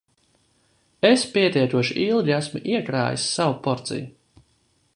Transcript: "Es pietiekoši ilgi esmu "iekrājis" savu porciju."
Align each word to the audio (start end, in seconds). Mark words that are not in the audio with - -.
"Es 1.09 1.25
pietiekoši 1.35 1.97
ilgi 2.05 2.35
esmu 2.39 2.63
"iekrājis" 2.73 3.29
savu 3.37 3.57
porciju." 3.69 4.09